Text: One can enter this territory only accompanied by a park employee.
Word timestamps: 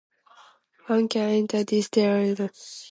One 0.87 1.07
can 1.09 1.29
enter 1.29 1.63
this 1.63 1.87
territory 1.89 2.09
only 2.11 2.23
accompanied 2.23 2.25
by 2.25 2.33
a 2.33 2.35
park 2.47 2.55
employee. 2.55 2.69